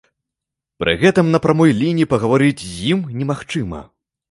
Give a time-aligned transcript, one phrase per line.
[0.83, 3.87] Пры гэтым на прамой лініі пагаварыць з ім немагчыма.